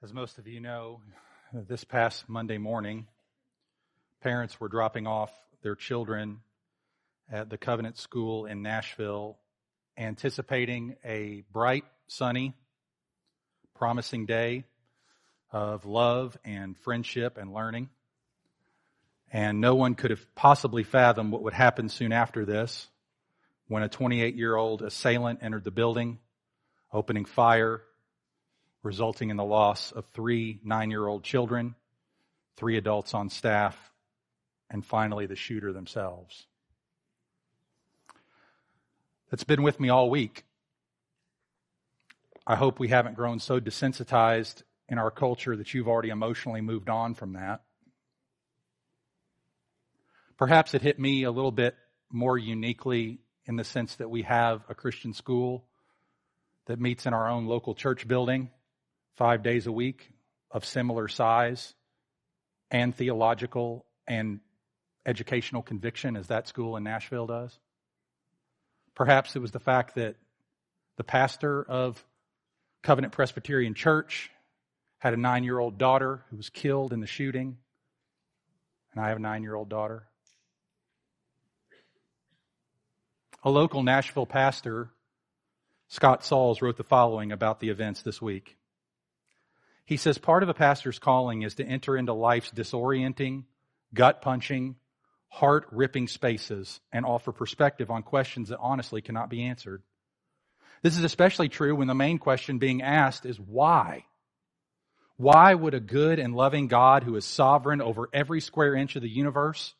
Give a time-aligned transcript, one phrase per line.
[0.00, 1.00] As most of you know,
[1.52, 3.08] this past Monday morning,
[4.20, 5.32] parents were dropping off
[5.64, 6.38] their children
[7.28, 9.38] at the Covenant School in Nashville,
[9.96, 12.54] anticipating a bright, sunny,
[13.74, 14.66] promising day
[15.50, 17.88] of love and friendship and learning.
[19.32, 22.86] And no one could have possibly fathomed what would happen soon after this
[23.66, 26.20] when a 28 year old assailant entered the building,
[26.92, 27.82] opening fire
[28.88, 31.74] resulting in the loss of three nine year old children,
[32.56, 33.76] three adults on staff,
[34.70, 36.46] and finally the shooter themselves.
[39.30, 40.42] That's been with me all week.
[42.46, 46.88] I hope we haven't grown so desensitized in our culture that you've already emotionally moved
[46.88, 47.60] on from that.
[50.38, 51.76] Perhaps it hit me a little bit
[52.10, 55.66] more uniquely in the sense that we have a Christian school
[56.64, 58.48] that meets in our own local church building
[59.18, 60.08] five days a week
[60.52, 61.74] of similar size
[62.70, 64.38] and theological and
[65.04, 67.58] educational conviction as that school in Nashville does.
[68.94, 70.14] Perhaps it was the fact that
[70.96, 72.02] the pastor of
[72.84, 74.30] Covenant Presbyterian Church
[74.98, 77.56] had a nine year old daughter who was killed in the shooting,
[78.92, 80.04] and I have a nine year old daughter.
[83.42, 84.90] A local Nashville pastor,
[85.88, 88.56] Scott Sauls, wrote the following about the events this week.
[89.88, 93.44] He says part of a pastor's calling is to enter into life's disorienting,
[93.94, 94.76] gut punching,
[95.28, 99.82] heart ripping spaces and offer perspective on questions that honestly cannot be answered.
[100.82, 104.04] This is especially true when the main question being asked is why?
[105.16, 109.00] Why would a good and loving God who is sovereign over every square inch of
[109.00, 109.72] the universe,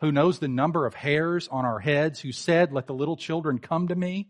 [0.00, 3.60] who knows the number of hairs on our heads, who said, let the little children
[3.60, 4.28] come to me,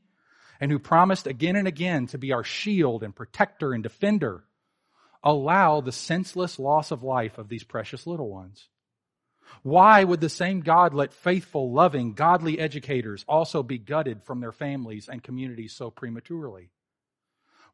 [0.61, 4.45] and who promised again and again to be our shield and protector and defender,
[5.23, 8.69] allow the senseless loss of life of these precious little ones?
[9.63, 14.53] Why would the same God let faithful, loving, godly educators also be gutted from their
[14.53, 16.71] families and communities so prematurely?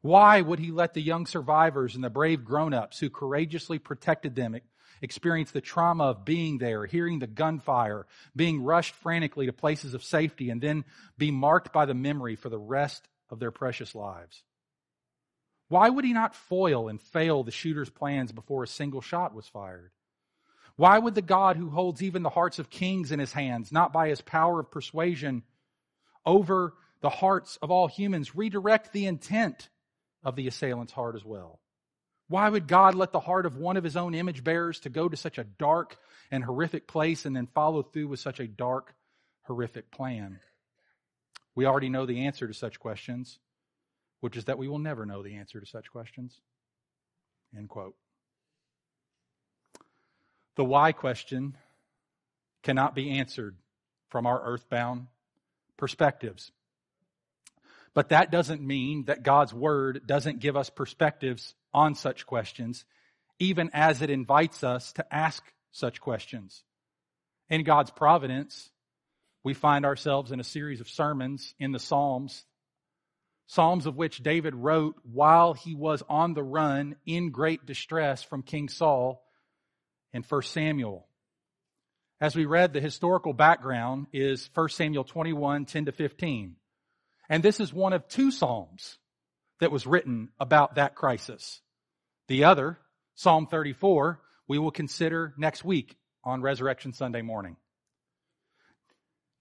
[0.01, 4.55] Why would he let the young survivors and the brave grown-ups who courageously protected them
[5.01, 8.05] experience the trauma of being there, hearing the gunfire,
[8.35, 10.83] being rushed frantically to places of safety, and then
[11.17, 14.43] be marked by the memory for the rest of their precious lives?
[15.69, 19.47] Why would he not foil and fail the shooter's plans before a single shot was
[19.47, 19.91] fired?
[20.75, 23.93] Why would the God who holds even the hearts of kings in his hands, not
[23.93, 25.43] by his power of persuasion
[26.25, 29.69] over the hearts of all humans, redirect the intent
[30.23, 31.59] of the assailant's heart as well?
[32.29, 35.07] Why would God let the heart of one of his own image bearers to go
[35.07, 35.97] to such a dark
[36.31, 38.95] and horrific place and then follow through with such a dark,
[39.43, 40.39] horrific plan?
[41.55, 43.37] We already know the answer to such questions
[44.19, 46.39] which is that we will never know the answer to such questions.
[47.55, 47.95] End quote.
[50.55, 51.55] The why question
[52.63, 53.55] cannot be answered
[54.09, 55.07] from our earthbound
[55.77, 56.51] perspectives.
[57.93, 62.85] But that doesn't mean that God's Word doesn't give us perspectives on such questions,
[63.39, 66.63] even as it invites us to ask such questions.
[67.49, 68.69] In God's providence,
[69.43, 72.45] we find ourselves in a series of sermons in the Psalms
[73.49, 78.43] Psalms of which David wrote while he was on the run in great distress from
[78.43, 79.23] King Saul
[80.13, 81.07] in 1 Samuel.
[82.21, 86.57] As we read, the historical background is 1 Samuel 21, 10 to 15.
[87.27, 88.99] And this is one of two Psalms
[89.59, 91.59] that was written about that crisis.
[92.27, 92.77] The other,
[93.15, 97.55] Psalm 34, we will consider next week on Resurrection Sunday morning.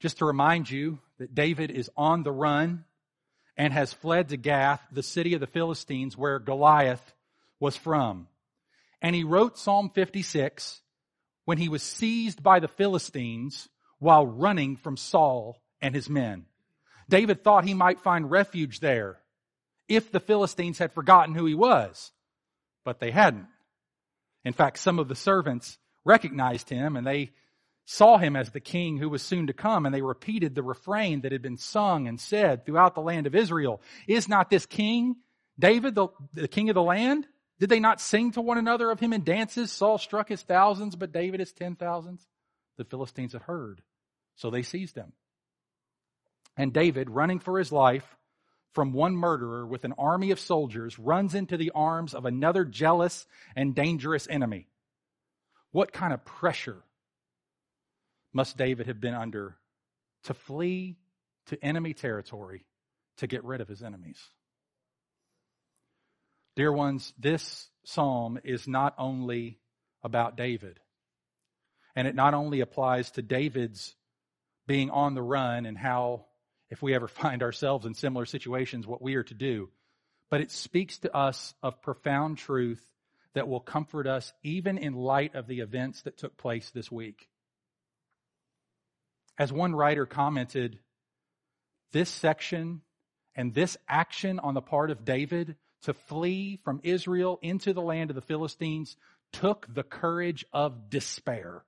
[0.00, 2.86] Just to remind you that David is on the run
[3.58, 7.12] and has fled to Gath, the city of the Philistines, where Goliath
[7.58, 8.28] was from.
[9.02, 10.80] And he wrote Psalm 56
[11.44, 16.46] when he was seized by the Philistines while running from Saul and his men.
[17.08, 19.18] David thought he might find refuge there
[19.88, 22.12] if the Philistines had forgotten who he was,
[22.84, 23.46] but they hadn't.
[24.44, 27.32] In fact, some of the servants recognized him and they
[27.90, 31.22] saw him as the king who was soon to come, and they repeated the refrain
[31.22, 33.80] that had been sung and said throughout the land of Israel.
[34.06, 35.16] Is not this king
[35.58, 37.26] David the, the king of the land?
[37.58, 39.72] Did they not sing to one another of him in dances?
[39.72, 42.20] Saul struck his thousands, but David his ten thousands.
[42.76, 43.80] The Philistines had heard,
[44.36, 45.14] so they seized him.
[46.58, 48.04] And David, running for his life
[48.74, 53.26] from one murderer with an army of soldiers, runs into the arms of another jealous
[53.56, 54.68] and dangerous enemy.
[55.70, 56.82] What kind of pressure
[58.32, 59.56] must David have been under
[60.24, 60.96] to flee
[61.46, 62.64] to enemy territory
[63.18, 64.20] to get rid of his enemies?
[66.56, 69.58] Dear ones, this psalm is not only
[70.02, 70.80] about David,
[71.94, 73.94] and it not only applies to David's
[74.66, 76.26] being on the run and how,
[76.68, 79.68] if we ever find ourselves in similar situations, what we are to do,
[80.30, 82.84] but it speaks to us of profound truth
[83.34, 87.28] that will comfort us even in light of the events that took place this week.
[89.38, 90.78] As one writer commented,
[91.92, 92.82] this section
[93.36, 98.10] and this action on the part of David to flee from Israel into the land
[98.10, 98.96] of the Philistines
[99.32, 101.62] took the courage of despair.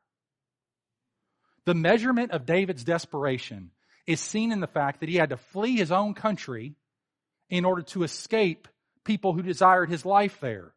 [1.65, 3.71] The measurement of David's desperation
[4.07, 6.75] is seen in the fact that he had to flee his own country
[7.49, 8.67] in order to escape
[9.05, 10.73] people who desired his life there.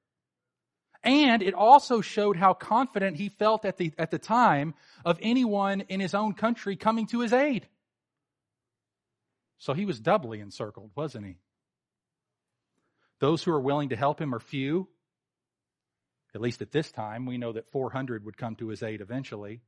[1.03, 4.73] And it also showed how confident he felt at the, at the time
[5.03, 7.67] of anyone in his own country coming to his aid.
[9.57, 11.35] So he was doubly encircled, wasn't he?
[13.19, 14.87] Those who are willing to help him are few.
[16.35, 19.61] At least at this time, we know that 400 would come to his aid eventually.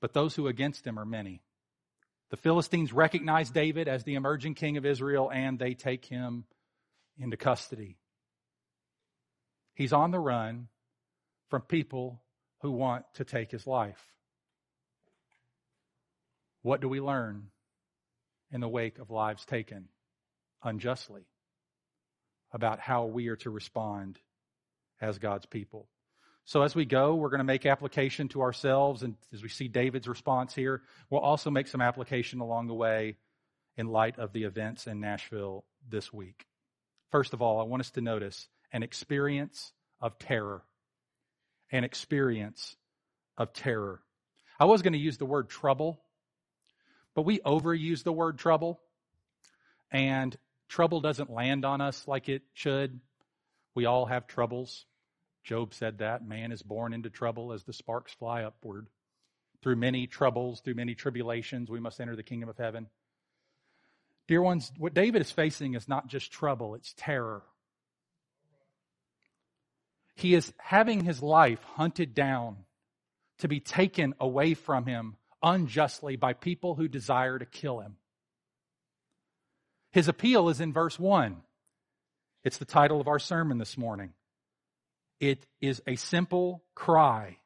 [0.00, 1.42] But those who against him are many.
[2.30, 6.44] The Philistines recognize David as the emerging king of Israel and they take him
[7.18, 7.98] into custody.
[9.82, 10.68] He's on the run
[11.50, 12.22] from people
[12.60, 14.00] who want to take his life.
[16.62, 17.48] What do we learn
[18.52, 19.88] in the wake of lives taken
[20.62, 21.22] unjustly
[22.52, 24.20] about how we are to respond
[25.00, 25.88] as God's people?
[26.44, 29.02] So as we go, we're going to make application to ourselves.
[29.02, 33.16] And as we see David's response here, we'll also make some application along the way
[33.76, 36.46] in light of the events in Nashville this week.
[37.10, 40.62] First of all, I want us to notice an experience of terror.
[41.70, 42.76] An experience
[43.36, 44.00] of terror.
[44.58, 46.02] I was going to use the word trouble,
[47.14, 48.80] but we overuse the word trouble,
[49.90, 50.36] and
[50.68, 53.00] trouble doesn't land on us like it should.
[53.74, 54.86] We all have troubles.
[55.44, 56.26] Job said that.
[56.26, 58.86] Man is born into trouble as the sparks fly upward.
[59.62, 62.88] Through many troubles, through many tribulations, we must enter the kingdom of heaven.
[64.28, 67.42] Dear ones, what David is facing is not just trouble, it's terror.
[70.14, 72.58] He is having his life hunted down
[73.38, 77.96] to be taken away from him unjustly by people who desire to kill him.
[79.90, 81.36] His appeal is in verse 1.
[82.44, 84.12] It's the title of our sermon this morning.
[85.20, 87.38] It is a simple cry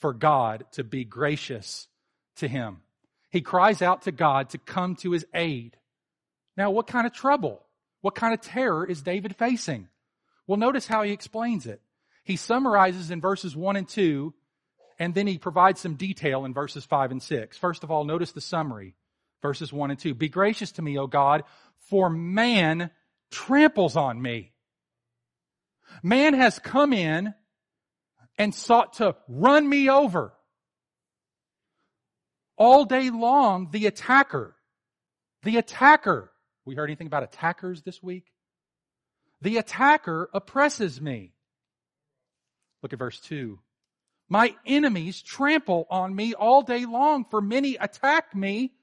[0.00, 1.88] for God to be gracious
[2.36, 2.78] to him.
[3.30, 5.76] He cries out to God to come to his aid.
[6.56, 7.62] Now, what kind of trouble?
[8.00, 9.88] What kind of terror is David facing?
[10.46, 11.80] Well, notice how he explains it.
[12.24, 14.34] He summarizes in verses 1 and 2,
[14.98, 17.58] and then he provides some detail in verses 5 and 6.
[17.58, 18.94] First of all, notice the summary.
[19.42, 20.14] Verses 1 and 2.
[20.14, 21.44] Be gracious to me, O God,
[21.90, 22.90] for man
[23.30, 24.52] tramples on me.
[26.02, 27.34] Man has come in
[28.38, 30.32] and sought to run me over.
[32.56, 34.56] All day long, the attacker,
[35.42, 36.32] the attacker
[36.64, 38.32] we heard anything about attackers this week?
[39.42, 41.33] The attacker oppresses me.
[42.84, 43.58] Look at verse 2.
[44.28, 48.74] My enemies trample on me all day long, for many attack me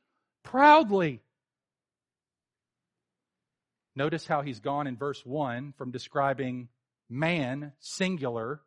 [0.41, 1.21] proudly.
[3.95, 6.69] Notice how he's gone in verse 1 from describing
[7.11, 8.61] man, singular.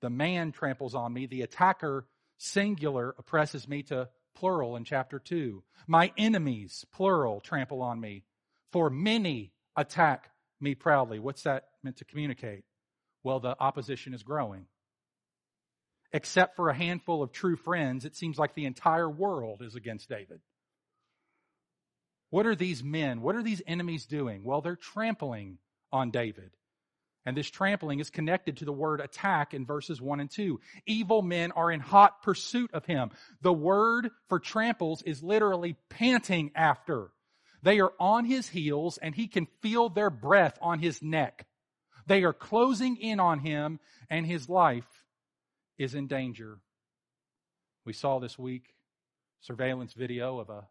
[0.00, 1.26] The man tramples on me.
[1.26, 2.06] The attacker,
[2.38, 5.60] singular, oppresses me to plural in chapter 2.
[5.88, 8.22] My enemies, plural, trample on me
[8.70, 11.18] for many attack me proudly.
[11.18, 12.62] What's that meant to communicate?
[13.22, 14.66] Well, the opposition is growing.
[16.12, 20.08] Except for a handful of true friends, it seems like the entire world is against
[20.08, 20.40] David.
[22.30, 24.42] What are these men, what are these enemies doing?
[24.44, 25.58] Well, they're trampling
[25.90, 26.50] on David.
[27.24, 30.58] And this trampling is connected to the word attack in verses 1 and 2.
[30.86, 33.10] Evil men are in hot pursuit of him.
[33.42, 37.10] The word for tramples is literally panting after.
[37.62, 41.46] They are on his heels and he can feel their breath on his neck.
[42.06, 43.80] They are closing in on him
[44.10, 45.04] and his life
[45.78, 46.58] is in danger.
[47.84, 48.74] We saw this week
[49.40, 50.68] surveillance video of a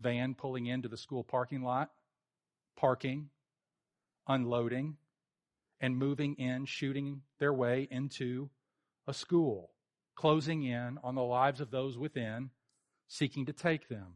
[0.00, 1.90] van pulling into the school parking lot,
[2.76, 3.28] parking,
[4.26, 4.96] unloading,
[5.80, 8.48] and moving in, shooting their way into
[9.06, 9.70] a school,
[10.14, 12.50] closing in on the lives of those within,
[13.08, 14.14] seeking to take them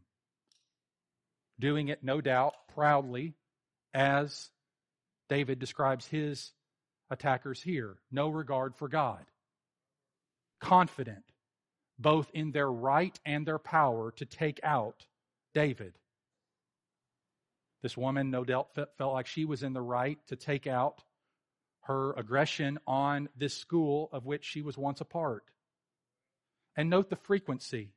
[1.59, 3.35] doing it, no doubt, proudly,
[3.93, 4.51] as
[5.29, 6.53] David describes his
[7.11, 7.97] attackers here.
[8.11, 9.25] No regard for God.
[10.61, 11.25] Confident,
[11.99, 15.07] both in their right and their power to take out
[15.55, 15.95] David.
[17.83, 21.03] This woman, no doubt, felt like she was in the right to take out
[21.83, 25.45] her aggression on this school of which she was once a part.
[26.77, 27.93] And note the frequency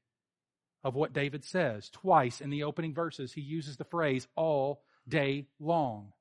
[0.83, 1.89] of what David says.
[1.89, 6.11] Twice in the opening verses, he uses the phrase all day long.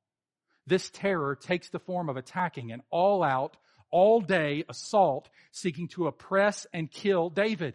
[0.67, 3.57] This terror takes the form of attacking an all out,
[3.91, 7.75] all day assault seeking to oppress and kill David.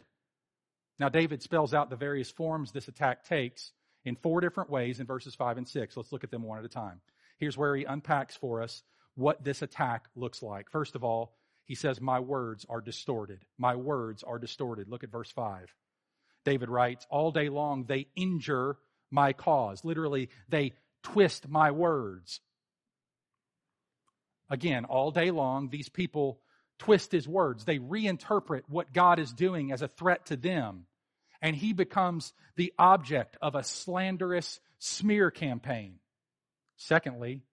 [0.99, 3.71] Now, David spells out the various forms this attack takes
[4.05, 5.97] in four different ways in verses 5 and 6.
[5.97, 7.01] Let's look at them one at a time.
[7.39, 8.83] Here's where he unpacks for us
[9.15, 10.69] what this attack looks like.
[10.69, 11.33] First of all,
[11.65, 13.45] he says, My words are distorted.
[13.57, 14.89] My words are distorted.
[14.89, 15.73] Look at verse 5.
[16.45, 18.77] David writes, All day long they injure
[19.09, 19.83] my cause.
[19.83, 22.41] Literally, they twist my words.
[24.51, 26.41] Again, all day long, these people
[26.77, 27.63] twist his words.
[27.63, 30.87] They reinterpret what God is doing as a threat to them.
[31.41, 35.99] And he becomes the object of a slanderous smear campaign.
[36.75, 37.43] Secondly,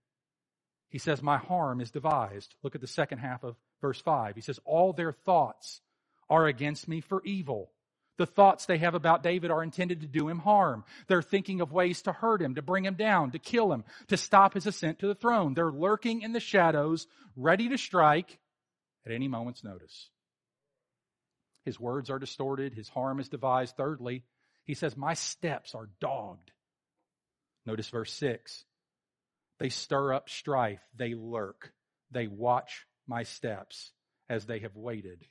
[0.89, 2.57] he says, My harm is devised.
[2.65, 4.35] Look at the second half of verse 5.
[4.35, 5.81] He says, All their thoughts
[6.29, 7.71] are against me for evil.
[8.19, 10.85] The thoughts they have about David are intended to do him harm.
[11.07, 14.17] They're thinking of ways to hurt him, to bring him down, to kill him, to
[14.17, 15.55] stop his ascent to the throne.
[15.55, 17.07] They're lurking in the shadows,
[17.37, 18.39] ready to strike
[19.07, 20.11] at any moment's notice.
[21.65, 22.75] His words are distorted.
[22.75, 23.77] His harm is devised.
[23.77, 24.25] Thirdly,
[24.65, 26.51] he says, My steps are dogged.
[27.67, 28.65] Notice verse 6.
[29.61, 30.81] They stir up strife.
[30.97, 31.73] They lurk.
[32.11, 33.93] They watch my steps
[34.29, 35.25] as they have waited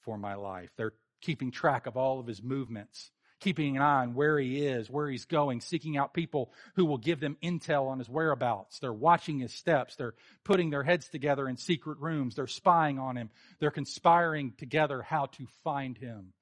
[0.00, 0.70] for my life.
[0.76, 0.94] They're
[1.24, 5.08] keeping track of all of his movements, keeping an eye on where he is, where
[5.08, 8.78] he's going, seeking out people who will give them intel on his whereabouts.
[8.78, 9.96] They're watching his steps.
[9.96, 10.14] They're
[10.44, 12.34] putting their heads together in secret rooms.
[12.34, 13.30] They're spying on him.
[13.58, 16.34] They're conspiring together how to find him.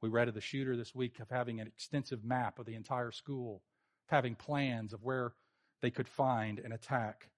[0.00, 3.10] We read of the shooter this week of having an extensive map of the entire
[3.10, 3.62] school,
[4.06, 5.32] having plans of where
[5.82, 7.28] they could find and attack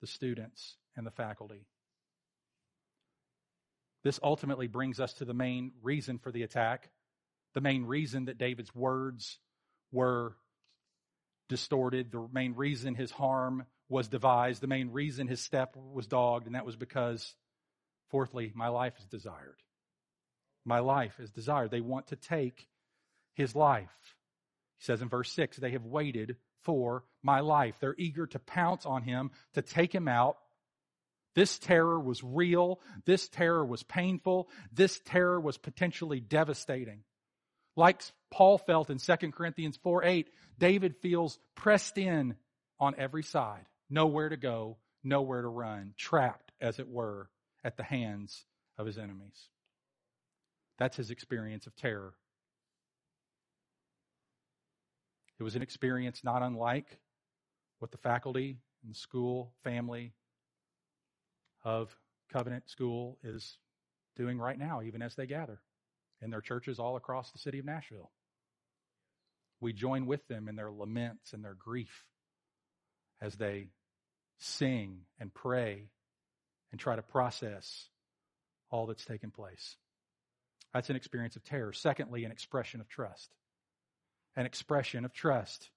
[0.00, 1.66] the students and the faculty.
[4.02, 6.90] This ultimately brings us to the main reason for the attack,
[7.54, 9.38] the main reason that David's words
[9.92, 10.36] were
[11.48, 16.46] distorted, the main reason his harm was devised, the main reason his step was dogged,
[16.46, 17.34] and that was because,
[18.08, 19.56] fourthly, my life is desired.
[20.64, 21.70] My life is desired.
[21.70, 22.68] They want to take
[23.34, 23.88] his life.
[24.78, 27.74] He says in verse 6, they have waited for my life.
[27.80, 30.36] They're eager to pounce on him, to take him out,
[31.34, 32.80] this terror was real.
[33.04, 34.48] This terror was painful.
[34.72, 37.04] This terror was potentially devastating.
[37.76, 42.34] Like Paul felt in 2 Corinthians 4 8, David feels pressed in
[42.78, 47.30] on every side, nowhere to go, nowhere to run, trapped, as it were,
[47.62, 48.44] at the hands
[48.76, 49.48] of his enemies.
[50.78, 52.14] That's his experience of terror.
[55.38, 56.98] It was an experience not unlike
[57.78, 60.12] what the faculty and the school, family,
[61.64, 61.94] of
[62.32, 63.58] Covenant School is
[64.16, 65.60] doing right now, even as they gather
[66.22, 68.10] in their churches all across the city of Nashville.
[69.60, 72.04] We join with them in their laments and their grief
[73.20, 73.68] as they
[74.38, 75.90] sing and pray
[76.70, 77.88] and try to process
[78.70, 79.76] all that's taken place.
[80.72, 81.72] That's an experience of terror.
[81.72, 83.34] Secondly, an expression of trust.
[84.36, 85.68] An expression of trust.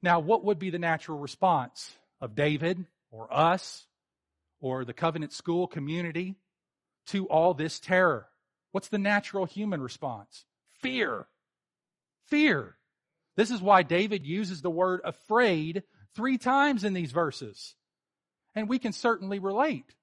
[0.00, 3.84] Now, what would be the natural response of David or us
[4.60, 6.36] or the covenant school community
[7.06, 8.26] to all this terror?
[8.72, 10.44] What's the natural human response?
[10.80, 11.26] Fear.
[12.26, 12.76] Fear.
[13.36, 15.84] This is why David uses the word afraid
[16.14, 17.74] three times in these verses.
[18.54, 19.94] And we can certainly relate.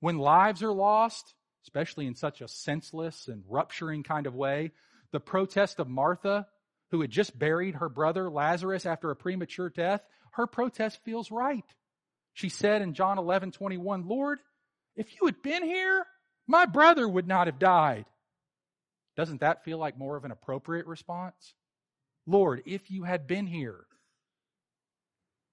[0.00, 1.34] When lives are lost,
[1.64, 4.72] especially in such a senseless and rupturing kind of way,
[5.12, 6.46] the protest of Martha,
[6.90, 11.64] who had just buried her brother Lazarus after a premature death, her protest feels right.
[12.34, 14.38] She said in John 11, 21, Lord,
[14.96, 16.06] if you had been here,
[16.46, 18.06] my brother would not have died.
[19.16, 21.54] Doesn't that feel like more of an appropriate response?
[22.26, 23.84] Lord, if you had been here,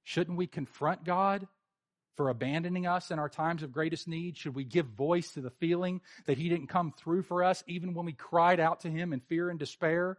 [0.04, 1.48] shouldn't we confront God
[2.16, 4.38] for abandoning us in our times of greatest need?
[4.38, 7.94] Should we give voice to the feeling that He didn't come through for us even
[7.94, 10.18] when we cried out to Him in fear and despair?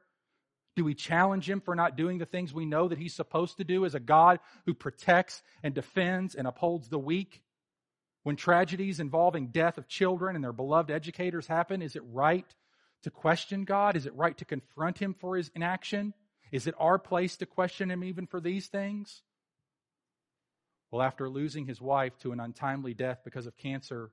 [0.79, 3.65] Do we challenge him for not doing the things we know that he's supposed to
[3.65, 7.43] do as a God who protects and defends and upholds the weak?
[8.23, 12.47] When tragedies involving death of children and their beloved educators happen, is it right
[13.03, 13.97] to question God?
[13.97, 16.15] Is it right to confront him for his inaction?
[16.53, 19.23] Is it our place to question him even for these things?
[20.93, 24.13] Well, after losing his wife to an untimely death because of cancer,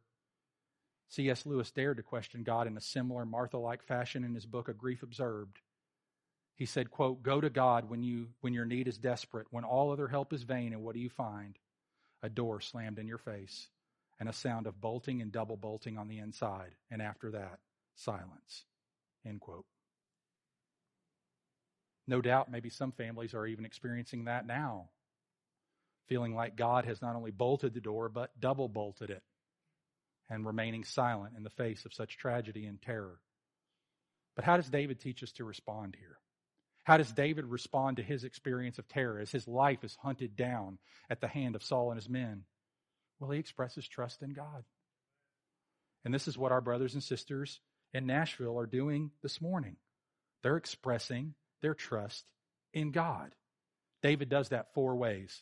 [1.09, 1.45] C.S.
[1.45, 4.73] Lewis dared to question God in a similar Martha like fashion in his book, A
[4.73, 5.59] Grief Observed.
[6.55, 9.91] He said, quote, Go to God when, you, when your need is desperate, when all
[9.91, 11.57] other help is vain, and what do you find?
[12.25, 13.67] a door slammed in your face,
[14.19, 16.71] and a sound of bolting and double bolting on the inside.
[16.89, 17.59] And after that,
[17.93, 18.65] silence.
[19.25, 19.65] End quote.
[22.07, 24.89] No doubt, maybe some families are even experiencing that now,
[26.07, 29.23] feeling like God has not only bolted the door, but double bolted it,
[30.29, 33.19] and remaining silent in the face of such tragedy and terror.
[34.35, 36.17] But how does David teach us to respond here?
[36.85, 40.77] How does David respond to his experience of terror as his life is hunted down
[41.09, 42.43] at the hand of Saul and his men?
[43.19, 44.63] Well, he expresses trust in God.
[46.05, 47.59] And this is what our brothers and sisters
[47.91, 49.77] in Nashville are doing this morning.
[50.43, 52.23] They're expressing their trust
[52.71, 53.33] in God.
[54.03, 55.41] David does that four ways.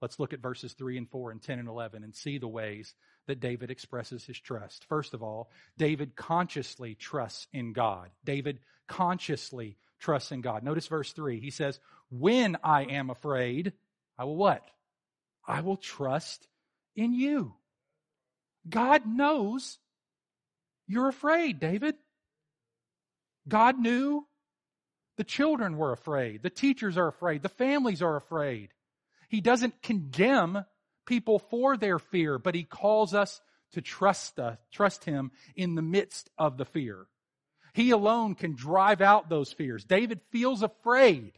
[0.00, 2.94] Let's look at verses 3 and 4 and 10 and 11 and see the ways
[3.26, 4.84] that David expresses his trust.
[4.88, 8.10] First of all, David consciously trusts in God.
[8.24, 10.62] David consciously trusts in God.
[10.62, 11.40] Notice verse 3.
[11.40, 13.72] He says, When I am afraid,
[14.16, 14.62] I will what?
[15.46, 16.46] I will trust
[16.94, 17.54] in you.
[18.68, 19.78] God knows
[20.86, 21.96] you're afraid, David.
[23.48, 24.24] God knew
[25.16, 26.42] the children were afraid.
[26.42, 27.42] The teachers are afraid.
[27.42, 28.68] The families are afraid.
[29.28, 30.64] He doesn't condemn
[31.04, 33.40] people for their fear, but he calls us
[33.72, 37.06] to trust, uh, trust him in the midst of the fear.
[37.76, 39.84] He alone can drive out those fears.
[39.84, 41.32] David feels afraid,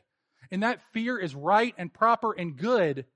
[0.52, 3.06] and that fear is right and proper and good.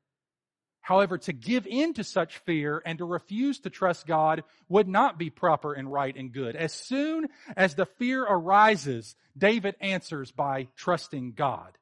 [0.80, 5.20] However, to give in to such fear and to refuse to trust God would not
[5.20, 6.56] be proper and right and good.
[6.56, 11.78] As soon as the fear arises, David answers by trusting God.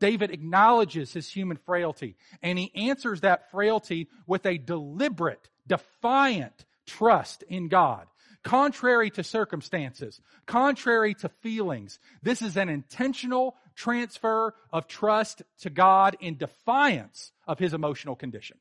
[0.00, 7.44] David acknowledges his human frailty and he answers that frailty with a deliberate, defiant trust
[7.44, 8.08] in God
[8.42, 11.98] contrary to circumstances, contrary to feelings.
[12.22, 18.58] This is an intentional transfer of trust to God in defiance of his emotional condition.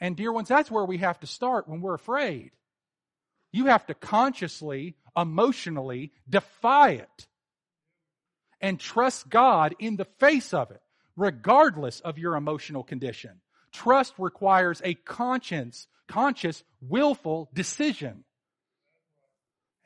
[0.00, 2.52] And dear ones, that's where we have to start when we're afraid.
[3.52, 7.26] You have to consciously, emotionally defy it
[8.60, 10.82] and trust God in the face of it,
[11.16, 13.40] regardless of your emotional condition.
[13.72, 18.24] Trust requires a conscience, conscious, willful decision.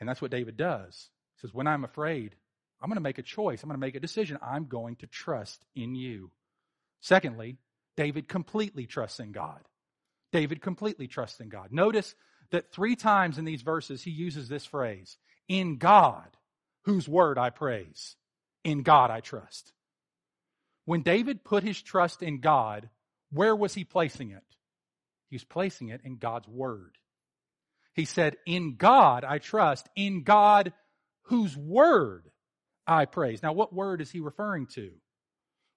[0.03, 1.11] And that's what David does.
[1.37, 2.35] He says, When I'm afraid,
[2.81, 3.63] I'm going to make a choice.
[3.63, 4.37] I'm going to make a decision.
[4.43, 6.33] I'm going to trust in you.
[7.01, 7.59] Secondly,
[7.97, 9.61] David completely trusts in God.
[10.33, 11.69] David completely trusts in God.
[11.71, 12.17] Notice
[12.51, 16.37] that three times in these verses he uses this phrase In God,
[16.85, 18.17] whose word I praise.
[18.65, 19.73] In God I trust.
[20.85, 22.89] When David put his trust in God,
[23.31, 24.43] where was he placing it?
[25.31, 26.99] He was placing it in God's word.
[27.95, 30.73] He said, In God I trust, in God
[31.25, 32.31] whose word
[32.87, 33.43] I praise.
[33.43, 34.91] Now, what word is he referring to?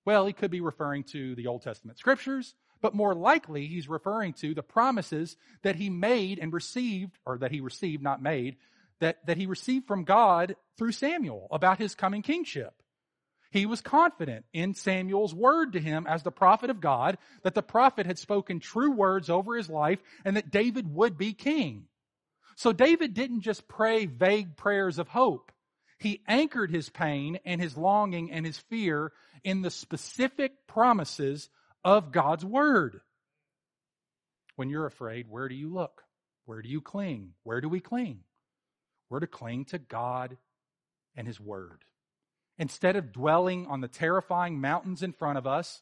[0.06, 4.34] Well, he could be referring to the Old Testament scriptures, but more likely he's referring
[4.34, 8.58] to the promises that he made and received, or that he received, not made,
[8.99, 12.73] that, that he received from God through Samuel about his coming kingship.
[13.51, 17.63] He was confident in Samuel's word to him as the prophet of God, that the
[17.63, 21.88] prophet had spoken true words over his life, and that David would be king.
[22.56, 25.52] So David didn't just pray vague prayers of hope.
[26.00, 29.12] He anchored his pain and his longing and his fear
[29.44, 31.50] in the specific promises
[31.84, 33.02] of God's word.
[34.56, 36.04] When you're afraid, where do you look?
[36.46, 37.34] Where do you cling?
[37.44, 38.20] Where do we cling?
[39.10, 40.38] We're to cling to God
[41.15, 41.84] and his word.
[42.58, 45.82] Instead of dwelling on the terrifying mountains in front of us,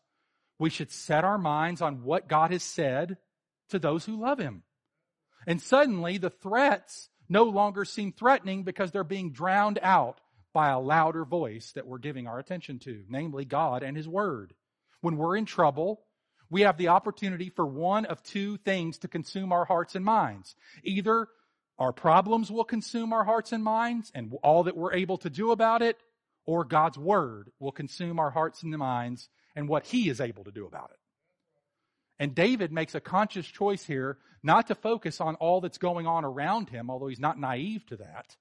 [0.60, 3.18] we should set our minds on what God has said
[3.70, 4.64] to those who love him.
[5.48, 10.20] And suddenly the threats no longer seem threatening because they're being drowned out
[10.54, 14.54] by a louder voice that we're giving our attention to, namely God and His Word.
[15.02, 16.06] When we're in trouble,
[16.50, 20.56] we have the opportunity for one of two things to consume our hearts and minds.
[20.84, 21.28] Either
[21.80, 25.52] our problems will consume our hearts and minds and all that we're able to do
[25.52, 25.98] about it,
[26.46, 30.52] or God's Word will consume our hearts and minds and what He is able to
[30.52, 31.00] do about it.
[32.20, 36.26] And David makes a conscious choice here not to focus on all that's going on
[36.26, 38.36] around him, although he's not naive to that.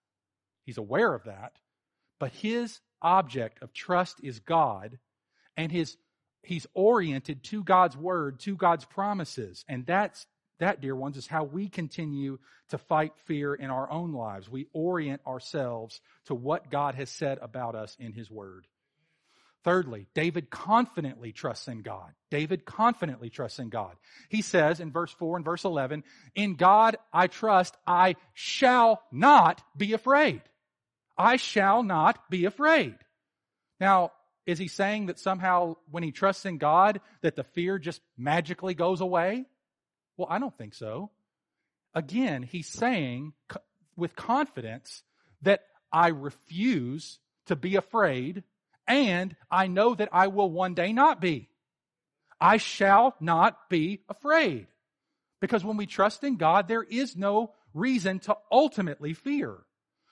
[0.64, 1.52] He's aware of that.
[2.18, 4.98] But his object of trust is God,
[5.56, 5.96] and his
[6.44, 9.64] he's oriented to God's word, to God's promises.
[9.68, 10.26] And that's
[10.58, 14.48] that, dear ones, is how we continue to fight fear in our own lives.
[14.48, 18.66] We orient ourselves to what God has said about us in his word.
[19.64, 22.11] Thirdly, David confidently trusts in God.
[22.31, 23.96] David confidently trusts in God.
[24.29, 26.03] He says in verse 4 and verse 11,
[26.35, 30.42] In God I trust, I shall not be afraid.
[31.16, 32.96] I shall not be afraid.
[33.79, 34.12] Now,
[34.46, 38.75] is he saying that somehow when he trusts in God that the fear just magically
[38.75, 39.44] goes away?
[40.16, 41.11] Well, I don't think so.
[41.94, 43.35] Again, he's saying
[43.96, 45.03] with confidence
[45.42, 45.61] that
[45.92, 48.42] I refuse to be afraid
[48.87, 51.49] and I know that I will one day not be.
[52.40, 54.66] I shall not be afraid.
[55.40, 59.57] Because when we trust in God, there is no reason to ultimately fear.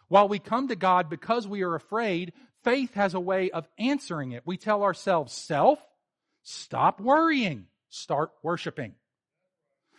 [0.09, 2.33] While we come to God because we are afraid,
[2.65, 4.43] faith has a way of answering it.
[4.45, 5.79] We tell ourselves, self,
[6.43, 8.95] stop worrying, start worshiping.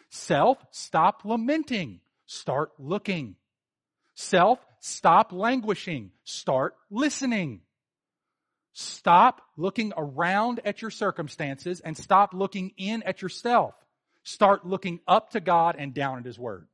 [0.09, 3.35] Self, stop lamenting, start looking.
[4.15, 7.61] Self, stop languishing, start listening.
[8.73, 13.75] Stop looking around at your circumstances and stop looking in at yourself.
[14.23, 16.67] Start looking up to God and down at His Word.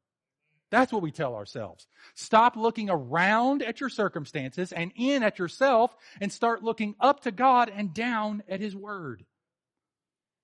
[0.70, 1.88] That's what we tell ourselves.
[2.14, 7.32] Stop looking around at your circumstances and in at yourself and start looking up to
[7.32, 9.26] God and down at His Word.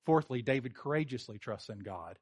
[0.06, 2.18] Fourthly, David courageously trusts in God.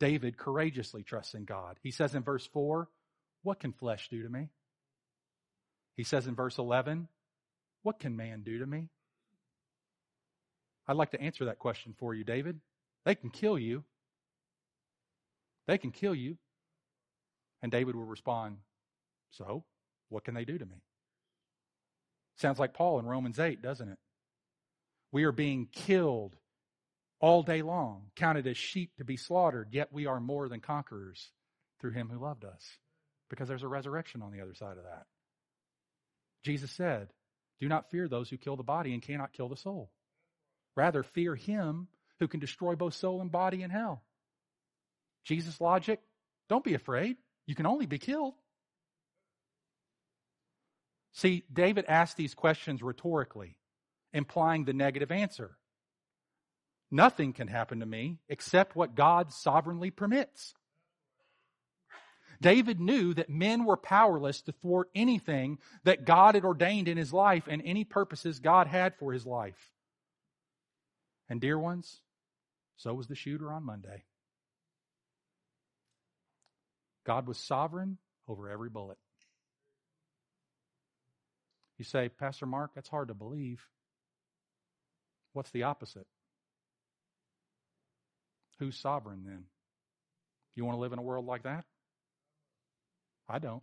[0.00, 1.78] David courageously trusts in God.
[1.82, 2.88] He says in verse 4,
[3.42, 4.48] What can flesh do to me?
[5.96, 7.08] He says in verse 11,
[7.82, 8.88] What can man do to me?
[10.86, 12.60] I'd like to answer that question for you, David.
[13.04, 13.84] They can kill you.
[15.66, 16.36] They can kill you.
[17.62, 18.58] And David will respond,
[19.30, 19.64] So,
[20.08, 20.82] what can they do to me?
[22.36, 23.98] Sounds like Paul in Romans 8, doesn't it?
[25.12, 26.36] We are being killed
[27.20, 31.30] all day long, counted as sheep to be slaughtered, yet we are more than conquerors
[31.80, 32.78] through him who loved us.
[33.28, 35.04] Because there's a resurrection on the other side of that.
[36.42, 37.08] Jesus said,
[37.60, 39.90] Do not fear those who kill the body and cannot kill the soul.
[40.76, 44.02] Rather, fear him who can destroy both soul and body in hell.
[45.24, 46.00] Jesus' logic,
[46.48, 47.16] don't be afraid.
[47.46, 48.34] You can only be killed.
[51.12, 53.56] See, David asked these questions rhetorically,
[54.12, 55.56] implying the negative answer.
[56.90, 60.54] Nothing can happen to me except what God sovereignly permits.
[62.40, 67.12] David knew that men were powerless to thwart anything that God had ordained in his
[67.12, 69.72] life and any purposes God had for his life.
[71.28, 72.00] And, dear ones,
[72.76, 74.04] so was the shooter on Monday.
[77.04, 78.98] God was sovereign over every bullet.
[81.78, 83.66] You say, Pastor Mark, that's hard to believe.
[85.32, 86.06] What's the opposite?
[88.58, 89.44] Who's sovereign then?
[90.54, 91.64] You want to live in a world like that?
[93.30, 93.62] I don't.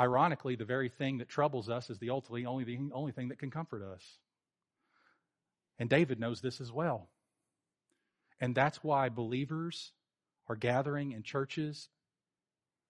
[0.00, 3.38] Ironically, the very thing that troubles us is the ultimately only the only thing that
[3.38, 4.02] can comfort us.
[5.78, 7.08] And David knows this as well.
[8.40, 9.92] And that's why believers
[10.48, 11.88] are gathering in churches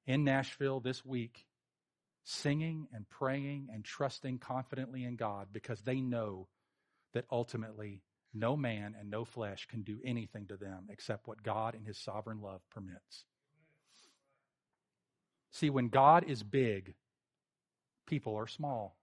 [0.07, 1.47] in Nashville this week,
[2.25, 6.49] singing and praying and trusting confidently in God because they know
[7.13, 11.75] that ultimately no man and no flesh can do anything to them except what God
[11.75, 13.25] in His sovereign love permits.
[15.53, 16.95] See, when God is big,
[18.07, 18.97] people are small.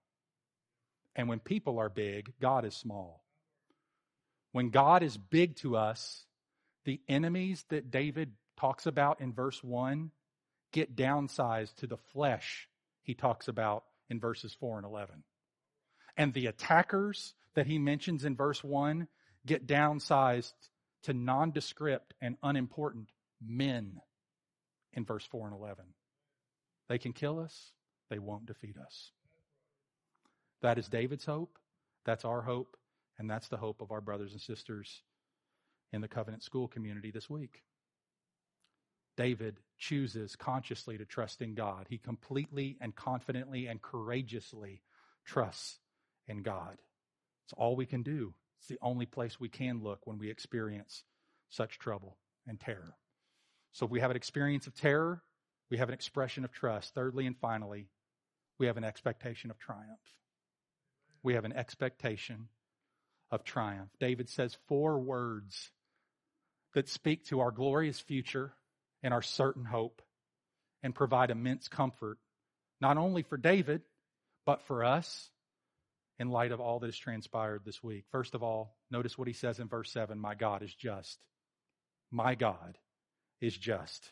[1.16, 3.24] And when people are big, God is small.
[4.52, 6.26] When God is big to us,
[6.84, 10.10] the enemies that David talks about in verse 1
[10.72, 12.68] get downsized to the flesh
[13.02, 15.22] he talks about in verses 4 and 11.
[16.16, 19.08] And the attackers that he mentions in verse 1
[19.46, 20.52] get downsized
[21.04, 23.08] to nondescript and unimportant
[23.44, 24.00] men
[24.92, 25.84] in verse 4 and 11.
[26.90, 27.70] They can kill us,
[28.10, 29.12] they won't defeat us.
[30.60, 31.56] That is David's hope.
[32.04, 32.76] That's our hope.
[33.16, 35.02] And that's the hope of our brothers and sisters
[35.92, 37.62] in the covenant school community this week.
[39.16, 41.86] David chooses consciously to trust in God.
[41.88, 44.82] He completely and confidently and courageously
[45.24, 45.78] trusts
[46.26, 46.76] in God.
[47.44, 48.34] It's all we can do.
[48.58, 51.04] It's the only place we can look when we experience
[51.50, 52.16] such trouble
[52.48, 52.96] and terror.
[53.70, 55.22] So if we have an experience of terror,
[55.70, 56.94] we have an expression of trust.
[56.94, 57.88] Thirdly and finally,
[58.58, 60.00] we have an expectation of triumph.
[61.22, 62.48] We have an expectation
[63.30, 63.90] of triumph.
[64.00, 65.70] David says four words
[66.74, 68.52] that speak to our glorious future
[69.02, 70.02] and our certain hope
[70.82, 72.18] and provide immense comfort,
[72.80, 73.82] not only for David,
[74.46, 75.30] but for us
[76.18, 78.04] in light of all that has transpired this week.
[78.10, 81.18] First of all, notice what he says in verse 7 My God is just.
[82.10, 82.76] My God
[83.40, 84.10] is just.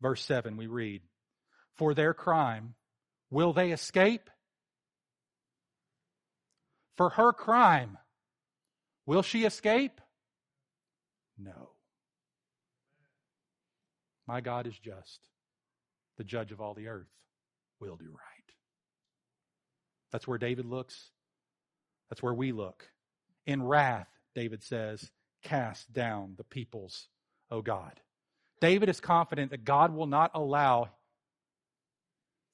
[0.00, 1.02] Verse 7, we read,
[1.76, 2.74] For their crime,
[3.30, 4.30] will they escape?
[6.96, 7.98] For her crime,
[9.06, 10.00] will she escape?
[11.38, 11.70] No.
[14.26, 15.20] My God is just.
[16.16, 17.06] The judge of all the earth
[17.80, 18.54] will do right.
[20.10, 21.10] That's where David looks.
[22.08, 22.88] That's where we look.
[23.46, 25.10] In wrath, David says,
[25.42, 27.08] cast down the peoples
[27.50, 28.00] O God.
[28.60, 30.90] David is confident that God will not allow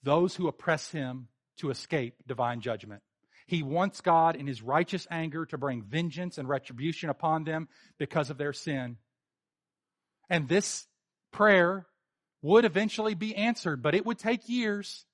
[0.02, 3.02] those who oppress him to escape divine judgment.
[3.46, 8.30] He wants God in his righteous anger to bring vengeance and retribution upon them because
[8.30, 8.96] of their sin.
[10.30, 10.86] And this
[11.30, 11.86] prayer
[12.42, 15.04] would eventually be answered, but it would take years.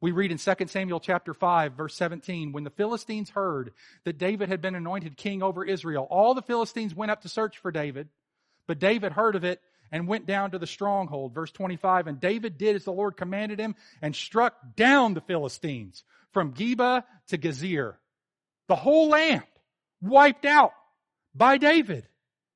[0.00, 3.72] We read in 2 Samuel chapter 5 verse 17, when the Philistines heard
[4.04, 7.58] that David had been anointed king over Israel, all the Philistines went up to search
[7.58, 8.08] for David,
[8.66, 9.60] but David heard of it
[9.92, 11.34] and went down to the stronghold.
[11.34, 16.02] Verse 25, and David did as the Lord commanded him and struck down the Philistines
[16.32, 17.94] from Geba to Gezer.
[18.68, 19.42] The whole land
[20.00, 20.72] wiped out
[21.34, 22.08] by David.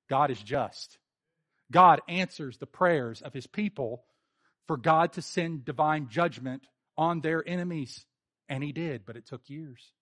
[0.09, 0.99] God is just.
[1.71, 4.05] God answers the prayers of his people
[4.67, 6.63] for God to send divine judgment
[6.97, 8.05] on their enemies.
[8.49, 9.93] And he did, but it took years.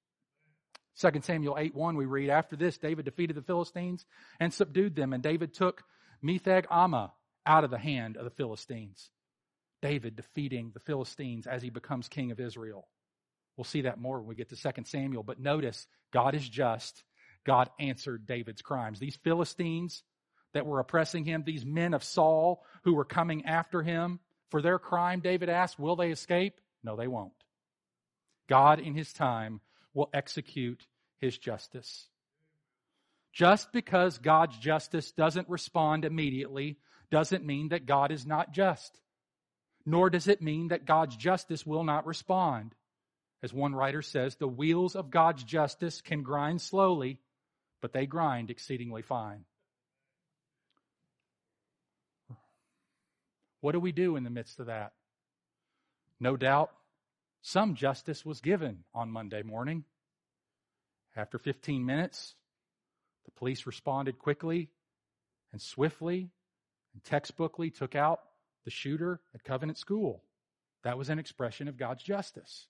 [1.00, 4.04] 2 Samuel 8 1, we read, After this, David defeated the Philistines
[4.38, 5.82] and subdued them, and David took
[6.22, 7.10] Metheg Ammah
[7.46, 9.10] out of the hand of the Philistines.
[9.82, 12.88] David defeating the Philistines as he becomes king of Israel.
[13.56, 15.22] We'll see that more when we get to 2 Samuel.
[15.22, 17.04] But notice, God is just.
[17.44, 18.98] God answered David's crimes.
[18.98, 20.02] These Philistines
[20.54, 24.78] that were oppressing him, these men of Saul who were coming after him for their
[24.78, 26.60] crime, David asked, will they escape?
[26.82, 27.32] No, they won't.
[28.48, 29.60] God, in his time,
[29.92, 30.86] will execute
[31.18, 32.08] his justice.
[33.32, 36.78] Just because God's justice doesn't respond immediately
[37.10, 38.98] doesn't mean that God is not just.
[39.86, 42.74] Nor does it mean that God's justice will not respond.
[43.42, 47.18] As one writer says, the wheels of God's justice can grind slowly,
[47.82, 49.44] but they grind exceedingly fine.
[53.60, 54.92] What do we do in the midst of that?
[56.20, 56.70] No doubt,
[57.42, 59.84] some justice was given on Monday morning.
[61.16, 62.34] After 15 minutes,
[63.26, 64.70] the police responded quickly
[65.52, 66.30] and swiftly
[66.94, 68.20] and textbookly took out
[68.64, 70.22] the shooter at Covenant School.
[70.84, 72.66] That was an expression of God's justice.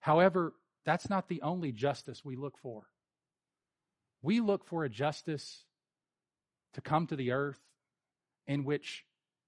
[0.00, 2.82] However, that's not the only justice we look for.
[4.22, 5.64] We look for a justice
[6.74, 7.60] to come to the earth
[8.46, 9.04] in which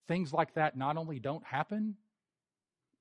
[0.09, 1.96] things like that not only don't happen,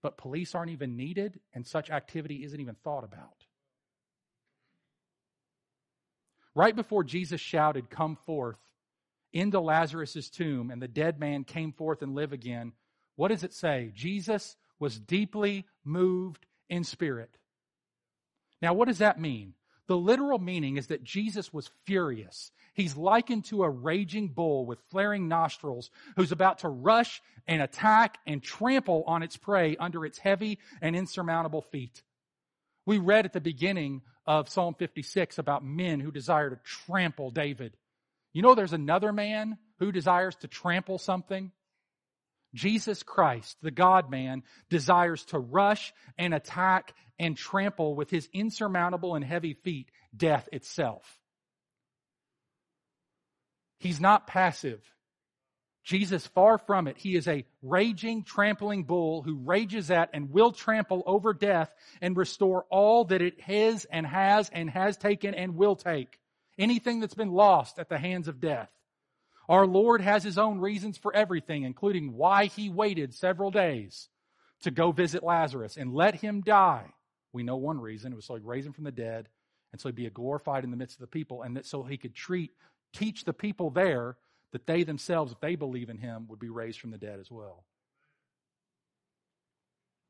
[0.02, 3.46] but police aren't even needed and such activity isn't even thought about.
[6.54, 8.60] Right before Jesus shouted, Come forth,
[9.34, 12.74] into Lazarus' tomb, and the dead man came forth and lived again,
[13.16, 13.92] what does it say?
[13.94, 17.38] Jesus was deeply moved in spirit.
[18.62, 19.54] Now, what does that mean?
[19.88, 22.52] The literal meaning is that Jesus was furious.
[22.74, 28.18] He's likened to a raging bull with flaring nostrils who's about to rush and attack
[28.26, 32.02] and trample on its prey under its heavy and insurmountable feet.
[32.86, 37.76] We read at the beginning of Psalm 56 about men who desire to trample David.
[38.34, 41.52] You know, there's another man who desires to trample something.
[42.54, 49.16] Jesus Christ, the God man, desires to rush and attack and trample with his insurmountable
[49.16, 51.04] and heavy feet death itself.
[53.80, 54.82] He's not passive.
[55.84, 60.52] Jesus, far from it, he is a raging, trampling bull who rages at and will
[60.52, 65.56] trample over death and restore all that it has and has and has taken and
[65.56, 66.21] will take.
[66.62, 68.70] Anything that's been lost at the hands of death.
[69.50, 74.10] Our Lord has his own reasons for everything, including why he waited several days
[74.62, 76.94] to go visit Lazarus and let him die.
[77.34, 78.14] We know one reason.
[78.14, 79.28] It was so he'd raise him from the dead
[79.72, 81.98] and so he'd be glorified in the midst of the people and that so he
[81.98, 82.52] could treat
[82.94, 84.18] teach the people there
[84.52, 87.32] that they themselves, if they believe in him, would be raised from the dead as
[87.32, 87.64] well.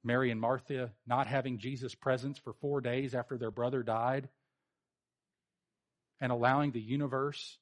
[0.04, 4.28] Mary and Martha not having Jesus' presence for four days after their brother died
[6.22, 7.58] and allowing the universe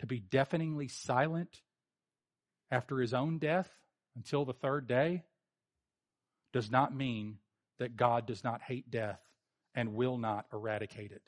[0.00, 1.60] to be deafeningly silent
[2.70, 3.70] after his own death
[4.16, 5.22] until the third day
[6.52, 7.38] does not mean
[7.78, 9.20] that God does not hate death
[9.74, 11.22] and will not eradicate it.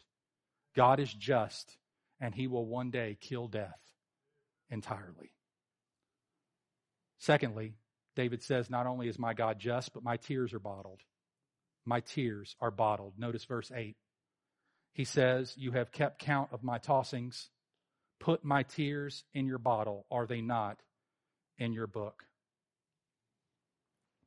[0.75, 1.77] God is just
[2.21, 3.79] and he will one day kill death
[4.71, 5.33] entirely.
[7.19, 7.75] Secondly,
[8.17, 11.01] David says, Not only is my God just, but my tears are bottled.
[11.85, 13.15] My tears are bottled.
[13.19, 13.97] Notice verse 8.
[14.93, 17.49] He says, You have kept count of my tossings.
[18.19, 20.07] Put my tears in your bottle.
[20.11, 20.79] Are they not
[21.59, 22.25] in your book?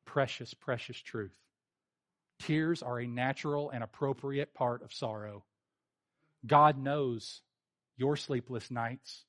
[0.05, 1.37] Precious, precious truth.
[2.39, 5.43] Tears are a natural and appropriate part of sorrow.
[6.45, 7.41] God knows
[7.95, 9.25] your sleepless nights.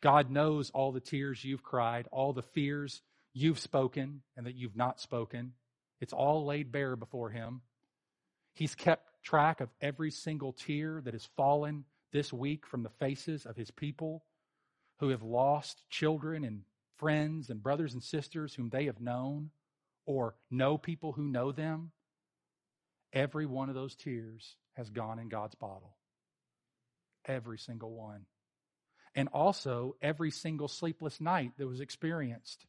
[0.00, 4.76] God knows all the tears you've cried, all the fears you've spoken and that you've
[4.76, 5.52] not spoken.
[6.00, 7.62] It's all laid bare before Him.
[8.54, 13.46] He's kept track of every single tear that has fallen this week from the faces
[13.46, 14.24] of His people
[14.98, 16.62] who have lost children and
[16.96, 19.50] friends and brothers and sisters whom they have known
[20.06, 21.92] or know people who know them,
[23.12, 25.96] every one of those tears has gone in God's bottle.
[27.24, 28.26] Every single one.
[29.14, 32.66] And also every single sleepless night that was experienced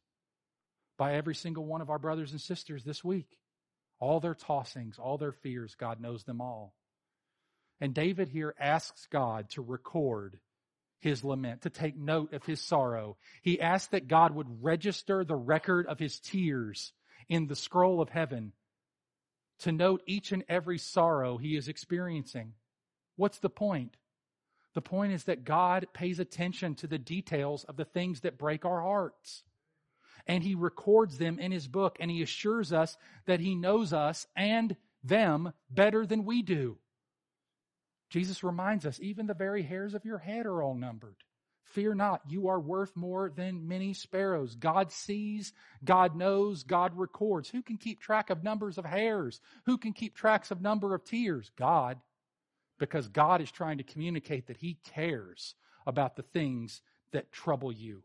[0.98, 3.38] by every single one of our brothers and sisters this week.
[4.02, 6.74] All their tossings, all their fears, God knows them all.
[7.80, 10.40] And David here asks God to record
[10.98, 13.16] his lament, to take note of his sorrow.
[13.42, 16.92] He asks that God would register the record of his tears
[17.28, 18.52] in the scroll of heaven
[19.60, 22.54] to note each and every sorrow he is experiencing.
[23.14, 23.96] What's the point?
[24.74, 28.64] The point is that God pays attention to the details of the things that break
[28.64, 29.44] our hearts.
[30.26, 34.26] And he records them in his book and he assures us that he knows us
[34.36, 36.78] and them better than we do.
[38.10, 41.16] Jesus reminds us, even the very hairs of your head are all numbered.
[41.64, 44.54] Fear not, you are worth more than many sparrows.
[44.54, 47.48] God sees, God knows, God records.
[47.48, 49.40] Who can keep track of numbers of hairs?
[49.64, 51.50] Who can keep tracks of number of tears?
[51.56, 51.98] God.
[52.78, 55.54] Because God is trying to communicate that He cares
[55.86, 56.82] about the things
[57.12, 58.02] that trouble you.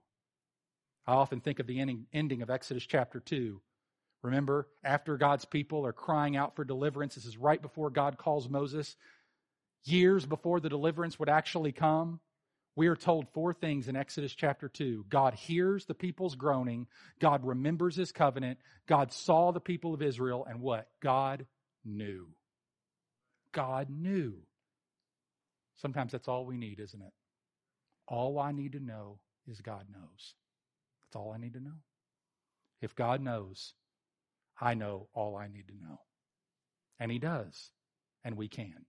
[1.08, 3.62] I often think of the ending, ending of Exodus chapter 2.
[4.24, 8.50] Remember, after God's people are crying out for deliverance, this is right before God calls
[8.50, 8.96] Moses,
[9.86, 12.20] years before the deliverance would actually come
[12.78, 15.08] we are told four things in Exodus chapter 2.
[15.10, 16.86] God hears the people's groaning.
[17.20, 18.60] God remembers his covenant.
[18.86, 20.46] God saw the people of Israel.
[20.48, 20.88] And what?
[21.02, 21.48] God
[21.84, 22.28] knew.
[23.52, 24.36] God knew.
[25.78, 27.14] Sometimes that's all we need, isn't it?
[28.08, 29.18] All I need to know
[29.48, 30.36] is God knows.
[31.18, 31.80] All I need to know.
[32.82, 33.74] If God knows,
[34.60, 36.00] I know all I need to know.
[37.00, 37.72] And He does.
[38.24, 38.86] And we can.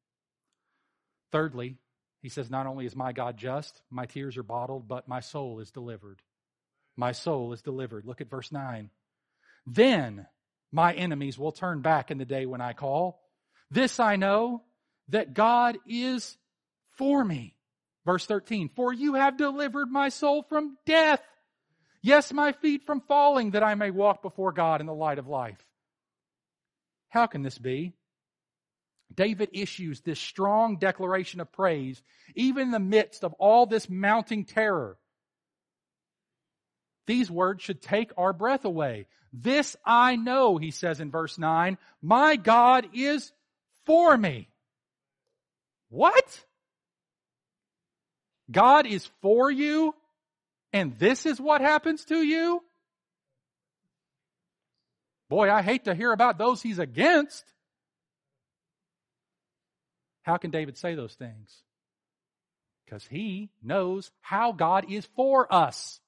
[1.30, 1.78] Thirdly,
[2.20, 5.60] he says, Not only is my God just, my tears are bottled, but my soul
[5.60, 6.20] is delivered.
[6.96, 8.04] My soul is delivered.
[8.04, 8.90] Look at verse 9.
[9.66, 10.26] Then
[10.72, 13.20] my enemies will turn back in the day when I call.
[13.70, 14.62] This I know,
[15.10, 16.36] that God is
[16.96, 17.54] for me.
[18.04, 21.20] Verse 13, For you have delivered my soul from death.
[22.02, 25.26] Yes, my feet from falling, that I may walk before God in the light of
[25.26, 25.58] life.
[27.08, 27.94] How can this be?
[29.14, 32.02] David issues this strong declaration of praise,
[32.34, 34.98] even in the midst of all this mounting terror.
[37.06, 39.06] These words should take our breath away.
[39.32, 43.32] This I know, he says in verse 9, my God is
[43.86, 44.50] for me.
[45.88, 46.44] What?
[48.50, 49.94] God is for you,
[50.72, 52.62] and this is what happens to you?
[55.28, 57.44] Boy, I hate to hear about those he's against.
[60.22, 61.62] How can David say those things?
[62.84, 66.00] Because he knows how God is for us.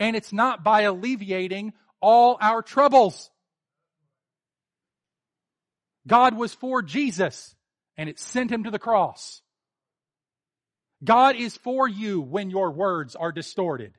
[0.00, 3.30] And it's not by alleviating all our troubles.
[6.06, 7.54] God was for Jesus
[7.96, 9.42] and it sent him to the cross.
[11.02, 13.92] God is for you when your words are distorted.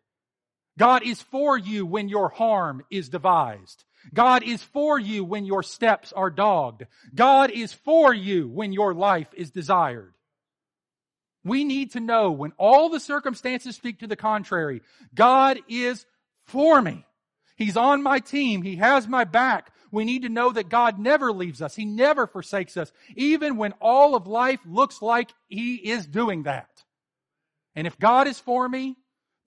[0.77, 3.83] God is for you when your harm is devised.
[4.13, 6.85] God is for you when your steps are dogged.
[7.13, 10.13] God is for you when your life is desired.
[11.43, 14.81] We need to know when all the circumstances speak to the contrary,
[15.13, 16.05] God is
[16.45, 17.05] for me.
[17.55, 18.62] He's on my team.
[18.62, 19.73] He has my back.
[19.91, 21.75] We need to know that God never leaves us.
[21.75, 26.69] He never forsakes us, even when all of life looks like He is doing that.
[27.79, 28.97] And if God is for me,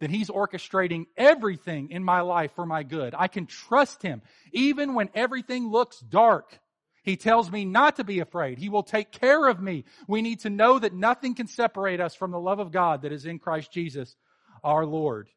[0.00, 3.14] then He's orchestrating everything in my life for my good.
[3.14, 4.22] I can trust Him
[4.54, 6.58] even when everything looks dark.
[7.02, 8.56] He tells me not to be afraid.
[8.56, 9.84] He will take care of me.
[10.08, 13.12] We need to know that nothing can separate us from the love of God that
[13.12, 14.16] is in Christ Jesus,
[14.64, 15.28] our Lord.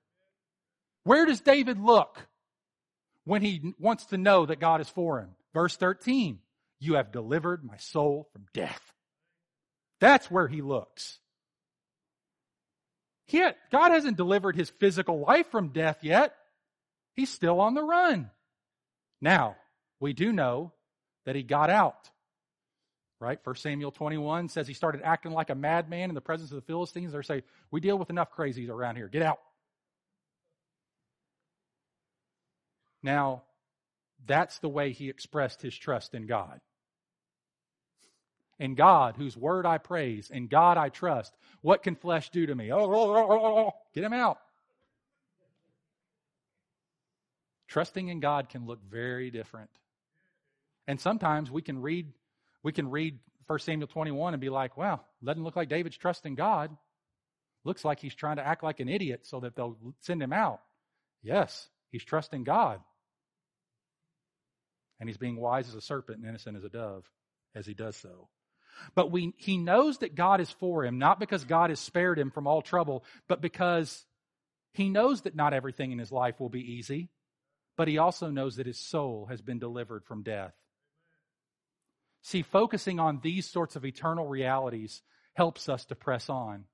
[1.03, 2.25] Where does David look
[3.25, 5.31] when he wants to know that God is for him?
[5.53, 6.39] Verse 13,
[6.79, 8.93] you have delivered my soul from death.
[9.99, 11.19] That's where he looks.
[13.31, 16.35] Had, God hasn't delivered his physical life from death yet.
[17.15, 18.29] He's still on the run.
[19.21, 19.55] Now,
[19.99, 20.73] we do know
[21.25, 22.09] that he got out.
[23.19, 23.39] Right?
[23.43, 26.65] First Samuel 21 says he started acting like a madman in the presence of the
[26.65, 27.13] Philistines.
[27.13, 29.07] They're saying, we deal with enough crazies around here.
[29.07, 29.39] Get out.
[33.01, 33.43] Now,
[34.25, 36.59] that's the way he expressed his trust in God
[38.59, 42.55] and God, whose word I praise, and God I trust, what can flesh do to
[42.55, 42.71] me?
[42.71, 44.39] Oh, oh, oh, oh, oh, get him out.
[47.67, 49.69] Trusting in God can look very different.
[50.87, 52.13] And sometimes we can read,
[52.63, 56.35] we can read 1 Samuel 21 and be like, wow, doesn't look like David's trusting
[56.35, 56.75] God.
[57.63, 60.61] Looks like he's trying to act like an idiot so that they'll send him out.
[61.23, 62.79] Yes, he's trusting God.
[64.99, 67.03] And he's being wise as a serpent and innocent as a dove
[67.55, 68.29] as he does so.
[68.93, 72.31] But we, he knows that God is for him, not because God has spared him
[72.31, 74.05] from all trouble, but because
[74.73, 77.09] he knows that not everything in his life will be easy,
[77.77, 80.53] but he also knows that his soul has been delivered from death.
[82.21, 85.01] See, focusing on these sorts of eternal realities
[85.33, 86.65] helps us to press on.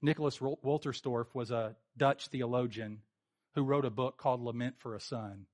[0.00, 3.00] Nicholas Wolterstorff was a Dutch theologian
[3.54, 5.46] who wrote a book called Lament for a Son.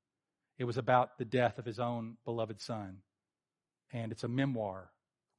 [0.59, 2.99] It was about the death of his own beloved son.
[3.93, 4.91] And it's a memoir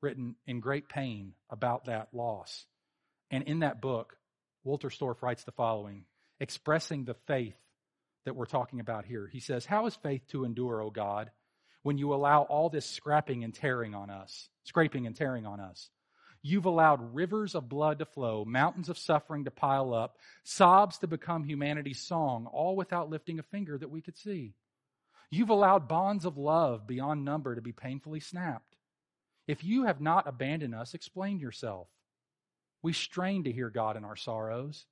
[0.02, 2.66] written in great pain about that loss.
[3.32, 4.18] And in that book,
[4.66, 6.06] Wolterstorff writes the following,
[6.40, 7.56] expressing the faith
[8.26, 9.28] that we're talking about here.
[9.28, 11.32] He says, How is faith to endure, O God,
[11.84, 15.90] when you allow all this scrapping and tearing on us, scraping and tearing on us?
[16.42, 21.08] You've allowed rivers of blood to flow, mountains of suffering to pile up, sobs to
[21.08, 24.54] become humanity's song, all without lifting a finger that we could see.
[25.32, 28.69] You've allowed bonds of love beyond number to be painfully snapped.
[29.50, 31.88] If you have not abandoned us, explain yourself.
[32.84, 34.86] We strain to hear God in our sorrows,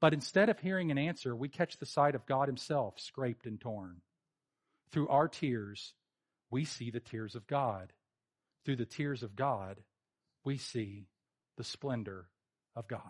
[0.00, 3.60] but instead of hearing an answer, we catch the sight of God Himself scraped and
[3.60, 4.00] torn.
[4.92, 5.92] Through our tears,
[6.50, 7.92] we see the tears of God.
[8.64, 9.76] Through the tears of God,
[10.42, 11.08] we see
[11.58, 12.30] the splendor
[12.74, 13.02] of God.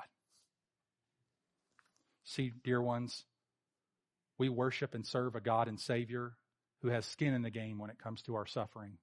[2.24, 3.24] See, dear ones,
[4.36, 6.32] we worship and serve a God and Savior
[6.82, 8.98] who has skin in the game when it comes to our suffering.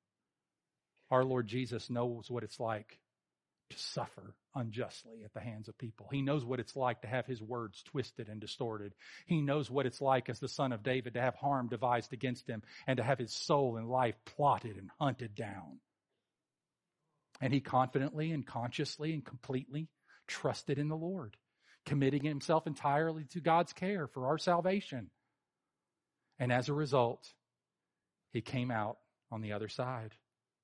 [1.12, 3.00] Our Lord Jesus knows what it's like
[3.70, 6.08] to suffer unjustly at the hands of people.
[6.12, 8.94] He knows what it's like to have his words twisted and distorted.
[9.26, 12.48] He knows what it's like as the son of David to have harm devised against
[12.48, 15.80] him and to have his soul and life plotted and hunted down.
[17.42, 19.90] And he confidently and consciously and completely
[20.28, 21.36] trusted in the Lord,
[21.86, 25.10] committing himself entirely to God's care for our salvation.
[26.40, 27.28] And as a result,
[28.32, 28.98] he came out
[29.32, 30.16] on the other side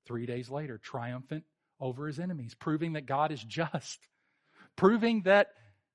[0.06, 1.44] three days later, triumphant
[1.80, 3.98] over his enemies, proving that God is just,
[4.76, 5.48] proving that,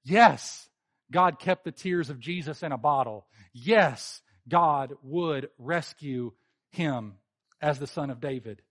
[0.03, 0.68] yes,
[1.12, 3.28] God kept the tears of Jesus in a bottle.
[3.53, 6.32] Yes, God would rescue
[6.72, 7.14] him
[7.62, 8.62] as the son of David.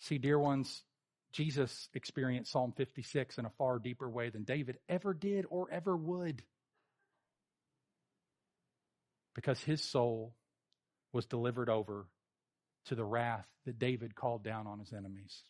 [0.00, 0.82] See, dear ones,
[1.32, 5.96] Jesus experienced Psalm 56 in a far deeper way than David ever did or ever
[5.96, 6.42] would.
[9.34, 10.34] Because his soul
[11.12, 12.06] was delivered over
[12.86, 15.42] to the wrath that David called down on his enemies.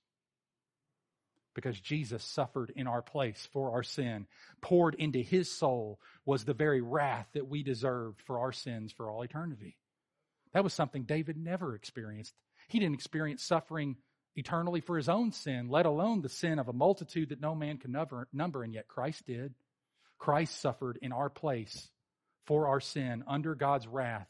[1.55, 4.27] Because Jesus suffered in our place for our sin,
[4.61, 9.09] poured into his soul was the very wrath that we deserved for our sins for
[9.09, 9.77] all eternity.
[10.53, 12.35] That was something David never experienced.
[12.69, 13.97] He didn't experience suffering
[14.37, 17.79] eternally for his own sin, let alone the sin of a multitude that no man
[17.79, 19.55] can number, and yet Christ did.
[20.19, 21.89] Christ suffered in our place
[22.47, 24.29] for our sin under God's wrath,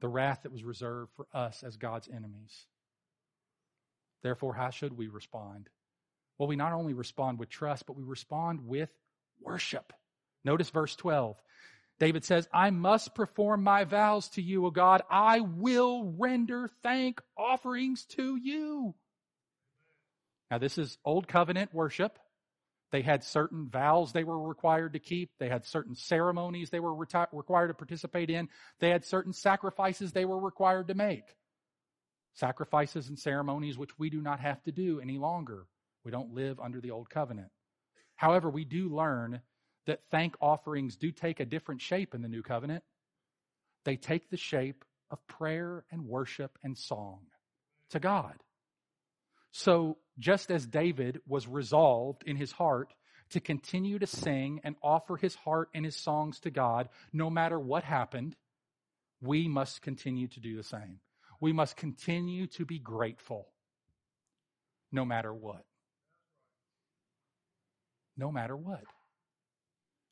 [0.00, 2.66] the wrath that was reserved for us as God's enemies.
[4.22, 5.68] Therefore, how should we respond?
[6.38, 8.90] Well, we not only respond with trust, but we respond with
[9.40, 9.92] worship.
[10.44, 11.36] Notice verse 12.
[11.98, 15.02] David says, I must perform my vows to you, O God.
[15.10, 18.94] I will render thank offerings to you.
[20.50, 22.18] Now, this is old covenant worship.
[22.90, 25.30] They had certain vows they were required to keep.
[25.38, 28.48] They had certain ceremonies they were reti- required to participate in.
[28.80, 31.24] They had certain sacrifices they were required to make.
[32.34, 35.66] Sacrifices and ceremonies which we do not have to do any longer.
[36.04, 37.50] We don't live under the old covenant.
[38.16, 39.42] However, we do learn
[39.86, 42.84] that thank offerings do take a different shape in the new covenant.
[43.84, 47.20] They take the shape of prayer and worship and song
[47.90, 48.34] to God.
[49.50, 52.92] So, just as David was resolved in his heart
[53.30, 57.58] to continue to sing and offer his heart and his songs to God, no matter
[57.58, 58.36] what happened,
[59.20, 61.00] we must continue to do the same.
[61.40, 63.48] We must continue to be grateful
[64.90, 65.64] no matter what.
[68.16, 68.82] No matter what.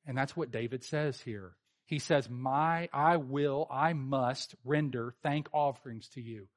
[0.06, 1.56] And that's what David says here.
[1.86, 6.48] He says, My, I will, I must render thank offerings to you.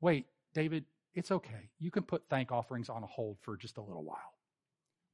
[0.00, 0.84] Wait, David,
[1.16, 1.70] it's okay.
[1.80, 4.34] You can put thank offerings on a hold for just a little while.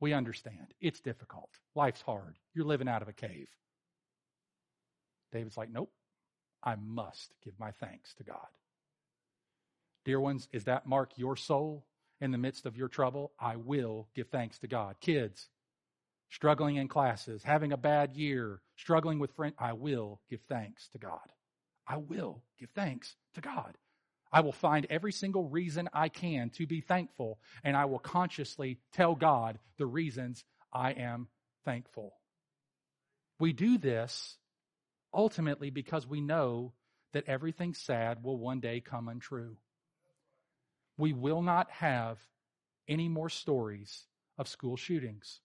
[0.00, 0.74] We understand.
[0.80, 1.48] It's difficult.
[1.76, 2.36] Life's hard.
[2.54, 3.48] You're living out of a cave.
[5.30, 5.92] David's like, Nope,
[6.62, 8.48] I must give my thanks to God.
[10.04, 11.86] Dear ones, is that mark your soul
[12.20, 13.30] in the midst of your trouble?
[13.38, 14.96] I will give thanks to God.
[15.00, 15.48] Kids,
[16.30, 20.98] struggling in classes, having a bad year, struggling with friends, I will give thanks to
[20.98, 21.30] God.
[21.86, 23.78] I will give thanks to God.
[24.32, 28.78] I will find every single reason I can to be thankful, and I will consciously
[28.92, 31.28] tell God the reasons I am
[31.64, 32.14] thankful.
[33.38, 34.36] We do this
[35.12, 36.72] ultimately because we know
[37.12, 39.56] that everything sad will one day come untrue.
[40.96, 42.18] We will not have
[42.88, 44.06] any more stories
[44.38, 45.40] of school shootings.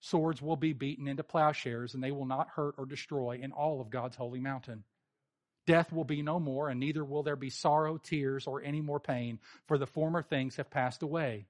[0.00, 3.80] Swords will be beaten into plowshares and they will not hurt or destroy in all
[3.80, 4.84] of God's holy mountain.
[5.66, 9.00] Death will be no more, and neither will there be sorrow, tears, or any more
[9.00, 11.46] pain, for the former things have passed away.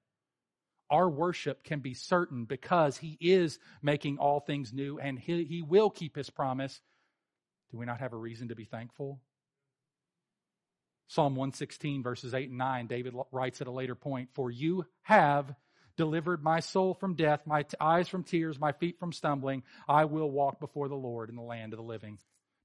[0.89, 5.62] Our worship can be certain because He is making all things new and He, he
[5.62, 6.81] will keep His promise.
[7.71, 9.21] Do we not have a reason to be thankful?
[11.09, 15.55] Psalm 116, verses 8 and 9, David writes at a later point, For you have
[15.97, 19.62] delivered my soul from death, my t- eyes from tears, my feet from stumbling.
[19.89, 22.19] I will walk before the Lord in the land of the living.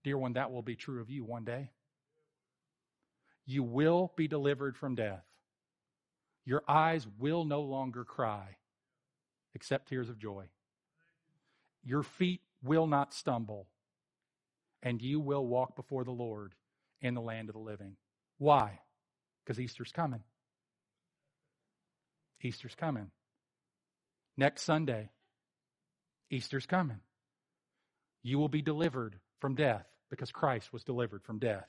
[0.04, 1.72] Dear one, that will be true of you one day.
[3.46, 5.24] You will be delivered from death.
[6.46, 8.58] Your eyes will no longer cry
[9.54, 10.46] except tears of joy.
[11.84, 13.68] Your feet will not stumble,
[14.82, 16.54] and you will walk before the Lord
[17.02, 17.96] in the land of the living.
[18.38, 18.80] Why?
[19.44, 20.22] Because Easter's coming.
[22.42, 23.12] Easter's coming.
[24.38, 25.10] Next Sunday,
[26.30, 27.00] Easter's coming.
[28.24, 31.68] You will be delivered from death because Christ was delivered from death.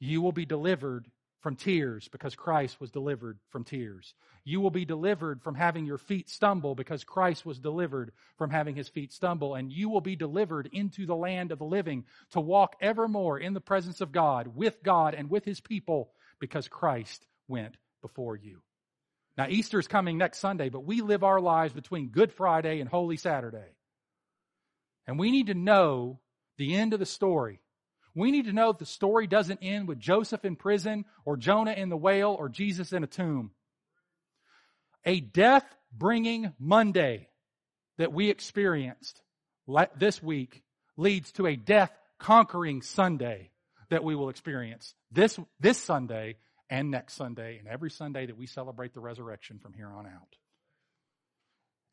[0.00, 1.06] You will be delivered
[1.42, 4.14] from tears because Christ was delivered from tears.
[4.44, 8.76] You will be delivered from having your feet stumble because Christ was delivered from having
[8.76, 9.54] his feet stumble.
[9.54, 13.54] And you will be delivered into the land of the living to walk evermore in
[13.54, 18.62] the presence of God, with God and with his people because Christ went before you.
[19.36, 22.88] Now, Easter is coming next Sunday, but we live our lives between Good Friday and
[22.88, 23.76] Holy Saturday.
[25.06, 26.20] And we need to know
[26.62, 27.58] the end of the story.
[28.14, 31.72] We need to know that the story doesn't end with Joseph in prison or Jonah
[31.72, 33.50] in the whale or Jesus in a tomb.
[35.04, 37.28] A death bringing Monday
[37.98, 39.20] that we experienced
[39.96, 40.62] this week
[40.96, 41.90] leads to a death
[42.20, 43.50] conquering Sunday
[43.90, 46.36] that we will experience this, this Sunday
[46.70, 50.36] and next Sunday and every Sunday that we celebrate the resurrection from here on out.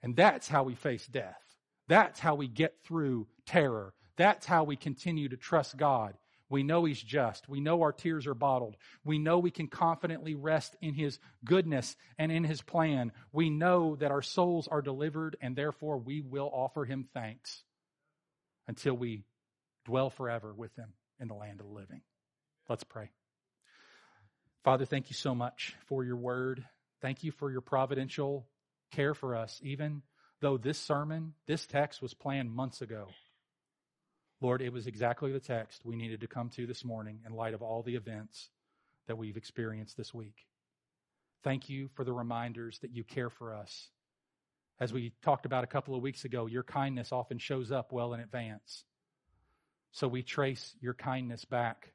[0.04, 1.42] And that's how we face death.
[1.88, 3.96] That's how we get through terror.
[4.20, 6.14] That's how we continue to trust God.
[6.50, 7.48] We know He's just.
[7.48, 8.76] We know our tears are bottled.
[9.06, 13.14] We know we can confidently rest in His goodness and in His plan.
[13.32, 17.64] We know that our souls are delivered and therefore we will offer Him thanks
[18.68, 19.24] until we
[19.86, 20.92] dwell forever with Him
[21.22, 22.02] in the land of the living.
[22.68, 23.12] Let's pray.
[24.66, 26.66] Father, thank you so much for your word.
[27.02, 28.46] Thank you for your providential
[28.92, 30.02] care for us, even
[30.42, 33.08] though this sermon, this text was planned months ago.
[34.42, 37.54] Lord, it was exactly the text we needed to come to this morning in light
[37.54, 38.50] of all the events
[39.08, 40.46] that we've experienced this week.
[41.44, 43.90] Thank you for the reminders that you care for us.
[44.80, 48.14] As we talked about a couple of weeks ago, your kindness often shows up well
[48.14, 48.86] in advance.
[49.92, 51.92] So we trace your kindness back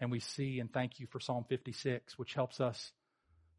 [0.00, 2.92] and we see and thank you for Psalm 56, which helps us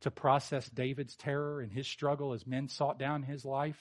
[0.01, 3.80] to process David's terror and his struggle as men sought down his life,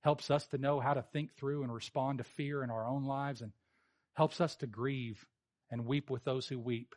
[0.00, 3.04] helps us to know how to think through and respond to fear in our own
[3.04, 3.52] lives, and
[4.14, 5.26] helps us to grieve
[5.70, 6.94] and weep with those who weep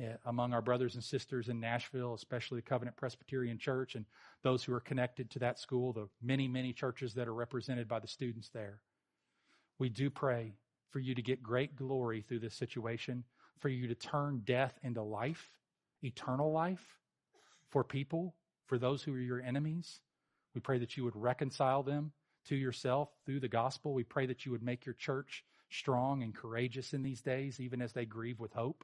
[0.00, 4.04] eh, among our brothers and sisters in Nashville, especially the Covenant Presbyterian Church and
[4.42, 7.98] those who are connected to that school, the many, many churches that are represented by
[7.98, 8.80] the students there.
[9.78, 10.54] We do pray
[10.90, 13.24] for you to get great glory through this situation
[13.58, 15.50] for you to turn death into life,
[16.02, 16.98] eternal life
[17.70, 18.34] for people,
[18.66, 20.00] for those who are your enemies.
[20.56, 22.12] We pray that you would reconcile them
[22.46, 23.92] to yourself through the gospel.
[23.92, 27.82] We pray that you would make your church strong and courageous in these days, even
[27.82, 28.82] as they grieve with hope.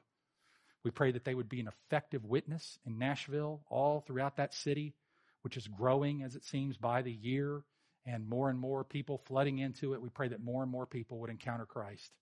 [0.84, 4.92] We pray that they would be an effective witness in Nashville, all throughout that city,
[5.40, 7.62] which is growing as it seems by the year,
[8.04, 10.02] and more and more people flooding into it.
[10.02, 12.12] We pray that more and more people would encounter Christ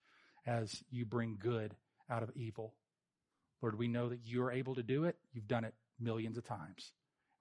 [0.47, 1.75] as you bring good
[2.09, 2.77] out of evil.
[3.63, 5.17] Lord, we know that you are able to do it.
[5.33, 6.93] You've done it millions of times.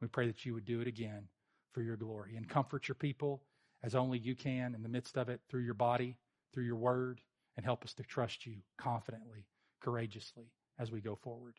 [0.02, 1.28] We pray that you would do it again
[1.74, 3.42] for your glory and comfort your people
[3.84, 6.18] as only you can in the midst of it through your body,
[6.54, 7.22] through your word,
[7.56, 9.46] and help us to trust you confidently,
[9.82, 11.56] courageously as we go forward.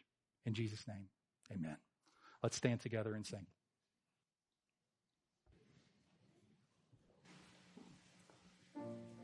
[0.47, 1.09] In Jesus' name,
[1.53, 1.77] amen.
[2.43, 3.47] Let's stand together and sing.